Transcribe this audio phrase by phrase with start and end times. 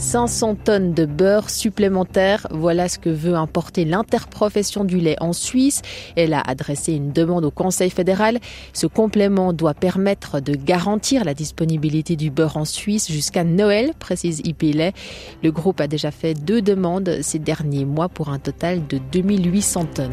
[0.00, 5.82] 500 tonnes de beurre supplémentaire, voilà ce que veut importer l'interprofession du lait en Suisse.
[6.16, 8.38] Elle a adressé une demande au Conseil fédéral.
[8.72, 14.40] Ce complément doit permettre de garantir la disponibilité du beurre en Suisse jusqu'à Noël, précise
[14.42, 14.92] IPLA.
[15.42, 19.84] Le groupe a déjà fait deux demandes ces derniers mois pour un total de 2800
[19.94, 20.10] tonnes.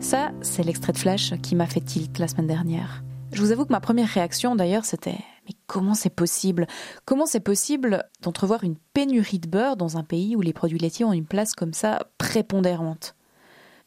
[0.00, 3.04] Ça, c'est l'extrait de Flash qui m'a fait tilt la semaine dernière.
[3.32, 5.18] Je vous avoue que ma première réaction d'ailleurs c'était
[5.48, 6.66] mais comment c'est possible?
[7.04, 11.04] Comment c'est possible d'entrevoir une pénurie de beurre dans un pays où les produits laitiers
[11.04, 13.14] ont une place comme ça prépondérante?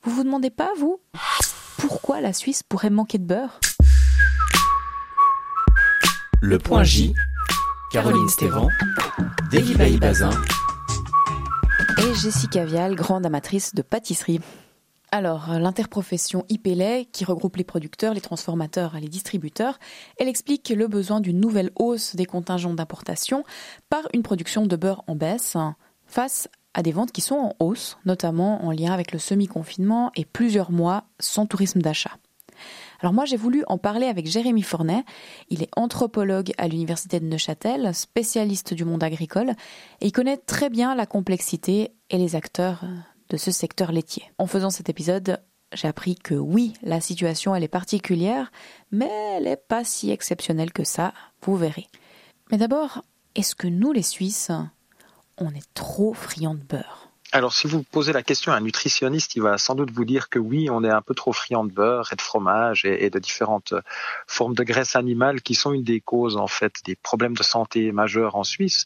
[0.03, 0.99] Vous vous demandez pas, vous
[1.77, 3.59] Pourquoi la Suisse pourrait manquer de beurre?
[6.41, 7.13] Le point J,
[7.91, 8.67] Caroline Stévan,
[9.51, 10.31] David Bazin.
[11.99, 14.41] Et Jessica Vial, grande amatrice de pâtisserie.
[15.13, 19.77] Alors, l'interprofession IPLA, qui regroupe les producteurs, les transformateurs et les distributeurs,
[20.17, 23.43] elle explique le besoin d'une nouvelle hausse des contingents d'importation
[23.89, 25.57] par une production de beurre en baisse
[26.05, 30.23] face à des ventes qui sont en hausse, notamment en lien avec le semi-confinement et
[30.23, 32.15] plusieurs mois sans tourisme d'achat.
[33.01, 35.03] Alors moi j'ai voulu en parler avec Jérémy Fornet,
[35.49, 39.55] il est anthropologue à l'université de Neuchâtel, spécialiste du monde agricole,
[39.99, 42.85] et il connaît très bien la complexité et les acteurs
[43.31, 44.29] de ce secteur laitier.
[44.37, 45.41] En faisant cet épisode,
[45.73, 48.51] j'ai appris que oui, la situation elle est particulière,
[48.91, 51.87] mais elle n'est pas si exceptionnelle que ça, vous verrez.
[52.51, 53.03] Mais d'abord,
[53.35, 54.51] est-ce que nous les Suisses,
[55.37, 57.07] on est trop friands de beurre?
[57.33, 60.27] Alors, si vous posez la question à un nutritionniste, il va sans doute vous dire
[60.27, 63.19] que oui, on est un peu trop friand de beurre et de fromage et, de
[63.19, 63.73] différentes
[64.27, 67.93] formes de graisse animale qui sont une des causes, en fait, des problèmes de santé
[67.93, 68.83] majeurs en Suisse.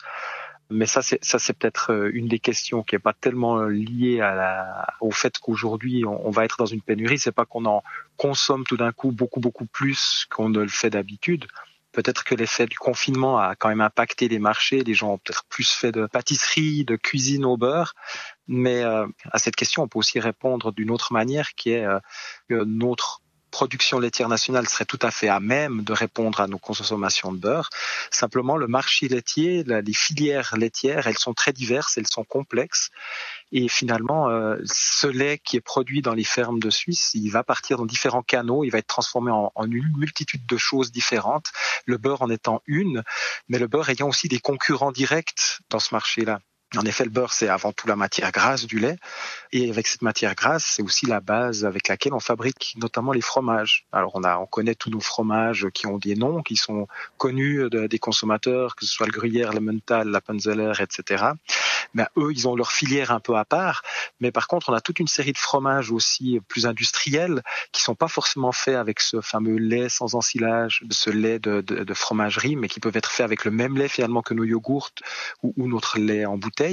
[0.71, 3.69] Mais ça, c'est ça, c'est peut-être euh, une des questions qui est pas tellement euh,
[3.69, 7.19] liée à la, au fait qu'aujourd'hui on, va être dans une pénurie.
[7.19, 7.83] C'est pas qu'on en
[8.17, 11.45] consomme tout d'un coup beaucoup beaucoup plus qu'on ne le fait d'habitude.
[11.91, 14.83] Peut-être que l'effet du confinement a quand même impacté les marchés.
[14.83, 17.93] Les gens ont peut-être plus fait de pâtisserie, de cuisine au beurre.
[18.47, 21.85] Mais euh, à cette question, on peut aussi répondre d'une autre manière, qui est
[22.49, 23.21] que notre
[23.55, 27.37] production laitière nationale serait tout à fait à même de répondre à nos consommations de
[27.37, 27.69] beurre.
[28.11, 32.89] Simplement, le marché laitier, les filières laitières, elles sont très diverses, elles sont complexes.
[33.53, 37.45] Et finalement, euh, ce lait qui est produit dans les fermes de Suisse, il va
[37.45, 41.53] partir dans différents canaux, il va être transformé en, en, une multitude de choses différentes,
[41.85, 43.03] le beurre en étant une,
[43.47, 46.41] mais le beurre ayant aussi des concurrents directs dans ce marché-là.
[46.77, 48.97] En effet, le beurre, c'est avant tout la matière grasse du lait.
[49.51, 53.21] Et avec cette matière grasse, c'est aussi la base avec laquelle on fabrique notamment les
[53.21, 53.85] fromages.
[53.91, 56.87] Alors, on, connaît tous nos fromages qui ont des noms, qui sont
[57.17, 61.25] connus des consommateurs, que ce soit le gruyère, le mental, la panzeller, etc.
[61.93, 63.81] Mais eux, ils ont leur filière un peu à part.
[64.19, 67.95] Mais par contre, on a toute une série de fromages aussi plus industriels qui sont
[67.95, 72.79] pas forcément faits avec ce fameux lait sans ensilage, ce lait de, fromagerie, mais qui
[72.79, 74.91] peuvent être faits avec le même lait finalement que nos yogourts
[75.43, 76.64] ou, ou notre lait en bouteille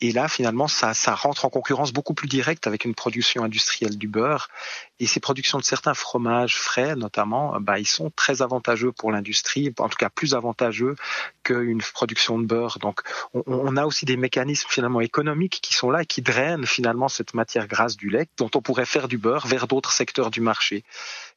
[0.00, 4.08] et là, finalement, ça, rentre en concurrence beaucoup plus directe avec une production industrielle du
[4.08, 4.48] beurre.
[5.00, 9.74] Et ces productions de certains fromages frais, notamment, bah, ils sont très avantageux pour l'industrie,
[9.78, 10.94] en tout cas plus avantageux
[11.42, 12.78] qu'une production de beurre.
[12.78, 13.00] Donc,
[13.34, 17.08] on, on, a aussi des mécanismes finalement économiques qui sont là et qui drainent finalement
[17.08, 20.40] cette matière grasse du lait dont on pourrait faire du beurre vers d'autres secteurs du
[20.40, 20.84] marché.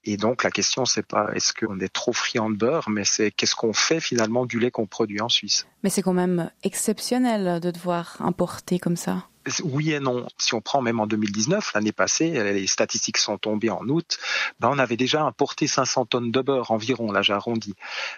[0.03, 3.31] Et donc, la question, c'est pas est-ce qu'on est trop friand de beurre, mais c'est
[3.31, 5.67] qu'est-ce qu'on fait finalement du lait qu'on produit en Suisse?
[5.84, 9.28] Mais c'est quand même exceptionnel de devoir importer comme ça.
[9.63, 10.28] Oui et non.
[10.38, 14.18] Si on prend même en 2019, l'année passée, les statistiques sont tombées en août,
[14.59, 17.75] ben on avait déjà importé 500 tonnes de beurre environ, là j'arrondis.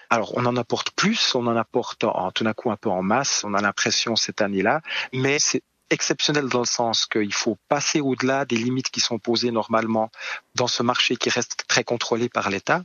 [0.09, 3.01] Alors on en apporte plus, on en apporte en, tout d'un coup un peu en
[3.01, 4.81] masse, on a l'impression cette année-là,
[5.13, 9.51] mais c'est exceptionnel dans le sens qu'il faut passer au-delà des limites qui sont posées
[9.51, 10.11] normalement
[10.55, 12.83] dans ce marché qui reste très contrôlé par l'État.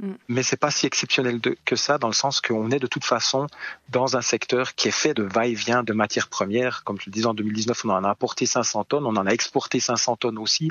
[0.00, 0.12] Mm.
[0.28, 3.46] Mais c'est pas si exceptionnel que ça dans le sens qu'on est de toute façon
[3.90, 6.84] dans un secteur qui est fait de va-et-vient de matières premières.
[6.84, 9.30] Comme je le disais en 2019, on en a apporté 500 tonnes, on en a
[9.30, 10.70] exporté 500 tonnes aussi.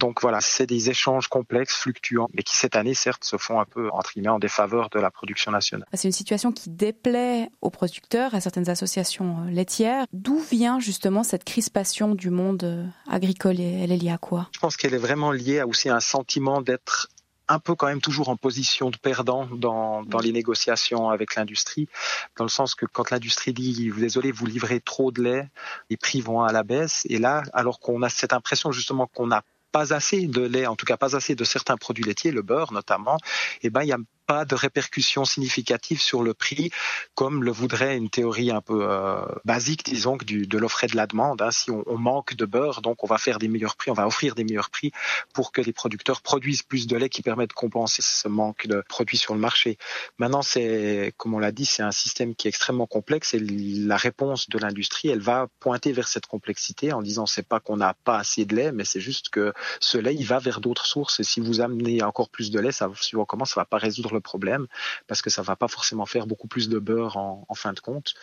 [0.00, 3.64] Donc voilà, c'est des échanges complexes, fluctuants, mais qui cette année certes se font un
[3.64, 5.86] peu entre guillemets en défaveur de la production nationale.
[5.94, 10.06] C'est une situation qui déplaît aux producteurs, à certaines associations euh, laitières.
[10.12, 14.48] D'où vient justement cette crispation du monde euh, agricole et elle est liée à quoi?
[14.52, 17.08] Je pense qu'elle est vraiment liée à aussi un sentiment d'être
[17.48, 21.88] un peu quand même toujours en position de perdant dans, dans les négociations avec l'industrie,
[22.36, 25.48] dans le sens que quand l'industrie dit désolé, vous livrez trop de lait,
[25.90, 27.06] les prix vont à la baisse.
[27.08, 29.42] Et là, alors qu'on a cette impression justement qu'on n'a
[29.72, 32.72] pas assez de lait, en tout cas pas assez de certains produits laitiers, le beurre
[32.72, 33.16] notamment,
[33.60, 36.70] et eh ben il y a pas de répercussions significatives sur le prix,
[37.14, 40.96] comme le voudrait une théorie un peu euh, basique, disons, du, de l'offre et de
[40.96, 41.42] la demande.
[41.42, 41.50] Hein.
[41.50, 44.34] Si on, manque de beurre, donc on va faire des meilleurs prix, on va offrir
[44.34, 44.90] des meilleurs prix
[45.32, 48.82] pour que les producteurs produisent plus de lait qui permet de compenser ce manque de
[48.88, 49.78] produits sur le marché.
[50.18, 53.96] Maintenant, c'est, comme on l'a dit, c'est un système qui est extrêmement complexe et la
[53.96, 57.94] réponse de l'industrie, elle va pointer vers cette complexité en disant c'est pas qu'on n'a
[58.04, 61.20] pas assez de lait, mais c'est juste que ce lait, il va vers d'autres sources
[61.20, 64.13] et si vous amenez encore plus de lait, ça, suivant comment, ça va pas résoudre
[64.14, 64.66] le problème
[65.06, 68.14] parce que ça va pas forcément faire beaucoup plus de beurre en, fin de compte.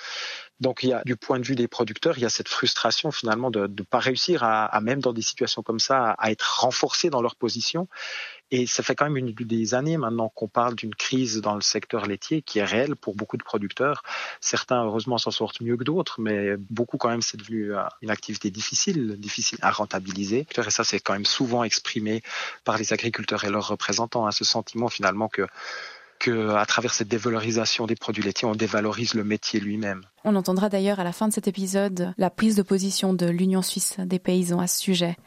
[0.60, 3.12] Donc il y a du point de vue des producteurs, il y a cette frustration
[3.12, 6.62] finalement de ne pas réussir à, à, même dans des situations comme ça, à, être
[6.62, 7.88] renforcés dans leur position.
[8.52, 11.62] Et ça fait quand même une, des années maintenant qu'on parle d'une crise dans le
[11.62, 14.04] secteur laitier qui est réelle pour beaucoup de producteurs.
[14.42, 18.10] Certains, heureusement, s'en sortent mieux que d'autres, mais beaucoup quand même, c'est devenu euh, une
[18.10, 20.46] activité difficile, difficile à rentabiliser.
[20.58, 22.22] Et ça, c'est quand même souvent exprimé
[22.66, 25.48] par les agriculteurs et leurs représentants, hein, ce sentiment finalement que
[26.22, 30.04] qu'à travers cette dévalorisation des produits laitiers, on dévalorise le métier lui-même.
[30.24, 33.62] On entendra d'ailleurs à la fin de cet épisode la prise de position de l'Union
[33.62, 35.18] suisse des paysans à ce sujet.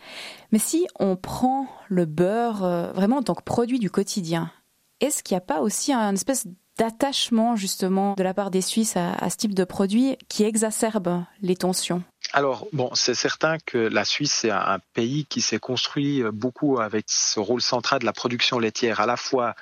[0.52, 4.52] Mais si on prend le beurre euh, vraiment en tant que produit du quotidien,
[5.00, 6.46] est-ce qu'il n'y a pas aussi un espèce
[6.78, 11.24] d'attachement justement de la part des Suisses à, à ce type de produit qui exacerbe
[11.42, 12.04] les tensions?
[12.32, 17.04] Alors, bon, c'est certain que la Suisse, c'est un pays qui s'est construit beaucoup avec
[17.08, 19.54] ce rôle central de la production laitière, à la fois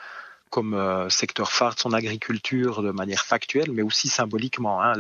[0.53, 4.83] comme euh, secteur phare son agriculture de manière factuelle, mais aussi symboliquement.
[4.83, 4.93] Hein,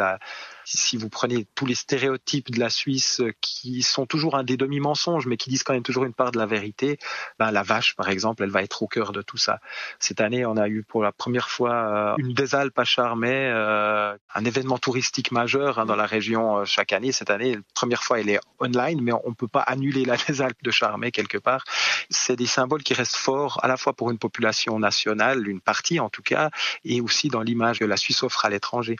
[0.65, 5.27] si vous prenez tous les stéréotypes de la Suisse qui sont toujours un des demi-mensonges,
[5.27, 6.99] mais qui disent quand même toujours une part de la vérité,
[7.39, 9.61] ben, la vache, par exemple, elle va être au cœur de tout ça.
[9.99, 13.51] Cette année, on a eu pour la première fois euh, une des Alpes à Charmey,
[13.53, 17.13] euh, un événement touristique majeur hein, dans la région euh, chaque année.
[17.13, 20.17] Cette année, la première fois, elle est online, mais on ne peut pas annuler la
[20.29, 21.65] des Alpes de Charmey quelque part.
[22.11, 26.01] C'est des symboles qui restent forts à la fois pour une population nationale, une partie
[26.01, 26.51] en tout cas,
[26.85, 28.97] et aussi dans l'image que la Suisse offre à l'étranger.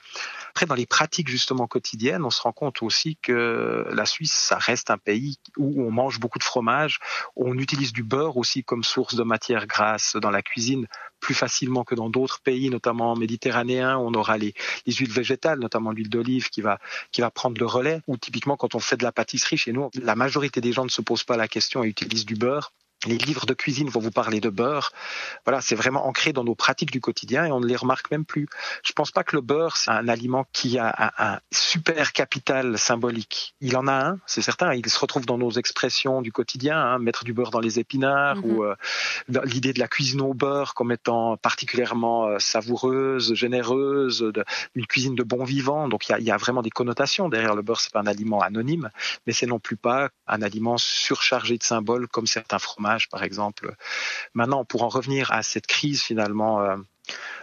[0.55, 4.59] Après, dans les pratiques justement quotidiennes, on se rend compte aussi que la Suisse, ça
[4.59, 6.99] reste un pays où on mange beaucoup de fromage,
[7.35, 10.85] on utilise du beurre aussi comme source de matière grasse dans la cuisine
[11.19, 14.53] plus facilement que dans d'autres pays, notamment méditerranéens, on aura les,
[14.85, 16.77] les huiles végétales, notamment l'huile d'olive qui va,
[17.11, 19.89] qui va prendre le relais, ou typiquement quand on fait de la pâtisserie chez nous,
[19.95, 22.73] la majorité des gens ne se posent pas la question et utilisent du beurre
[23.05, 24.91] les livres de cuisine vont vous parler de beurre.
[25.45, 28.25] Voilà, c'est vraiment ancré dans nos pratiques du quotidien et on ne les remarque même
[28.25, 28.47] plus.
[28.83, 32.77] Je pense pas que le beurre, c'est un aliment qui a un, un, super capital
[32.77, 33.55] symbolique.
[33.61, 34.73] Il en a un, c'est certain.
[34.73, 38.37] Il se retrouve dans nos expressions du quotidien, hein, mettre du beurre dans les épinards
[38.37, 38.51] mm -hmm.
[38.51, 38.75] ou euh,
[39.45, 44.43] l'idée de la cuisine au beurre comme étant particulièrement euh, savoureuse, généreuse, de,
[44.75, 45.87] une cuisine de bon vivant.
[45.87, 47.81] Donc il y a, y a, vraiment des connotations derrière le beurre.
[47.81, 48.89] C'est pas un aliment anonyme,
[49.25, 53.75] mais c'est non plus pas un aliment surchargé de symboles comme certains fromages par exemple.
[54.33, 56.77] Maintenant, pour en revenir à cette crise finalement euh,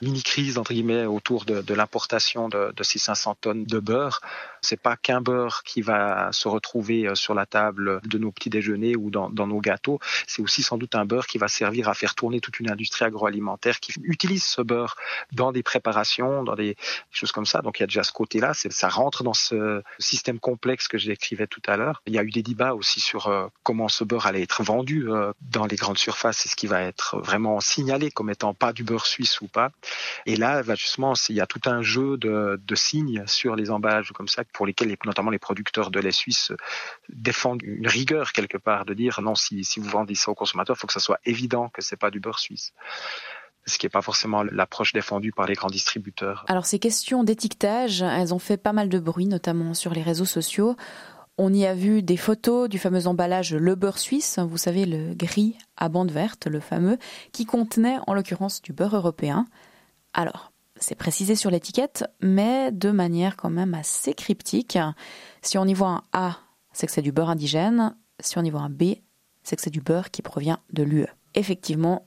[0.03, 4.21] mini-crise entre guillemets autour de, l'importation de, ces 500 tonnes de beurre.
[4.63, 8.51] C'est pas qu'un beurre qui va se retrouver euh, sur la table de nos petits
[8.51, 9.99] déjeuners ou dans, nos gâteaux.
[10.27, 13.05] C'est aussi sans doute un beurre qui va servir à faire tourner toute une industrie
[13.05, 14.97] agroalimentaire qui utilise ce beurre
[15.33, 16.77] dans des préparations, dans des
[17.11, 17.63] choses comme ça.
[17.63, 18.53] Donc il y a déjà ce côté-là.
[18.55, 22.03] Ça rentre dans ce système complexe que je décrivais tout à l'heure.
[22.07, 25.09] Il y a eu des débats aussi sur euh, comment ce beurre allait être vendu
[25.09, 28.73] euh, dans les grandes surfaces et ce qui va être vraiment signalé comme étant pas
[28.73, 29.60] du beurre suisse ou pas.
[30.27, 34.13] Et là, bah, justement, il y a tout un jeu de, signes sur les emballages
[34.13, 36.53] comme ça, pour lesquels notamment les producteurs de lait suisse
[37.09, 40.77] défendent une rigueur quelque part, de dire non, si, si vous vendez ça aux consommateurs,
[40.77, 42.73] il faut que ça soit évident que c'est pas du beurre suisse
[43.67, 46.45] ce qui n'est pas forcément l'approche défendue par les grands distributeurs.
[46.49, 50.25] Alors ces questions d'étiquetage, elles ont fait pas mal de bruit, notamment sur les réseaux
[50.25, 50.77] sociaux.
[51.43, 55.15] On y a vu des photos du fameux emballage Le Beurre Suisse, vous savez, le
[55.15, 56.99] gris à bande verte, le fameux,
[57.33, 59.47] qui contenait en l'occurrence du beurre européen.
[60.13, 64.77] Alors, c'est précisé sur l'étiquette, mais de manière quand même assez cryptique.
[65.41, 66.37] Si on y voit un A,
[66.75, 67.97] c'est que c'est du beurre indigène.
[68.19, 68.97] Si on y voit un B,
[69.43, 71.07] c'est que c'est du beurre qui provient de l'UE.
[71.35, 72.07] Effectivement,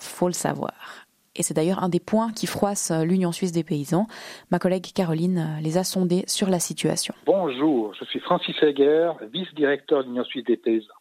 [0.00, 1.01] faut le savoir.
[1.34, 4.06] Et c'est d'ailleurs un des points qui froisse l'Union suisse des paysans.
[4.50, 7.14] Ma collègue Caroline les a sondés sur la situation.
[7.24, 10.92] Bonjour, je suis Francis Heger, vice-directeur de l'Union suisse des paysans.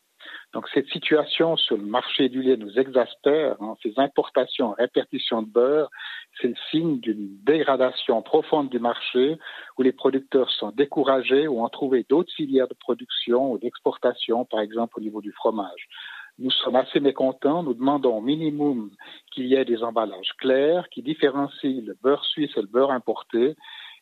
[0.54, 3.56] Donc cette situation sur le marché du lait nous exaspère.
[3.62, 3.76] Hein.
[3.82, 5.90] Ces importations, répartitions de beurre,
[6.40, 9.38] c'est le signe d'une dégradation profonde du marché
[9.78, 14.60] où les producteurs sont découragés ou ont trouvé d'autres filières de production ou d'exportation, par
[14.60, 15.88] exemple au niveau du fromage.
[16.40, 17.64] Nous sommes assez mécontents.
[17.64, 18.92] Nous demandons au minimum
[19.32, 23.56] qu'il y ait des emballages clairs qui différencient le beurre suisse et le beurre importé.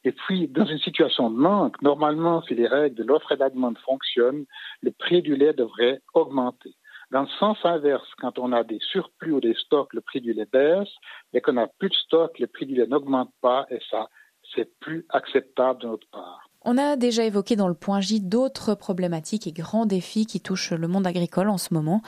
[0.05, 3.41] Et puis, dans une situation de manque, normalement, si les règles de l'offre et de
[3.41, 4.45] la demande fonctionnent,
[4.81, 6.73] le prix du lait devrait augmenter.
[7.11, 10.31] Dans le sens inverse, quand on a des surplus ou des stocks, le prix du
[10.31, 10.93] lait baisse,
[11.33, 14.07] mais qu'on n'a plus de stock, le prix du lait n'augmente pas, et ça,
[14.55, 16.48] c'est plus acceptable de notre part.
[16.63, 20.73] On a déjà évoqué dans le point J d'autres problématiques et grands défis qui touchent
[20.73, 22.01] le monde agricole en ce moment.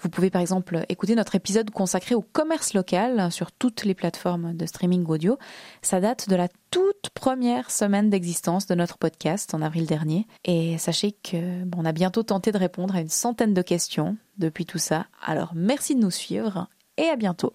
[0.00, 4.54] Vous pouvez par exemple écouter notre épisode consacré au commerce local sur toutes les plateformes
[4.54, 5.38] de streaming audio.
[5.82, 10.26] Ça date de la toute première semaine d'existence de notre podcast en avril dernier.
[10.44, 14.66] Et sachez que on a bientôt tenté de répondre à une centaine de questions depuis
[14.66, 15.06] tout ça.
[15.24, 16.66] Alors merci de nous suivre
[16.96, 17.52] et à bientôt.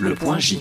[0.00, 0.58] Le point J.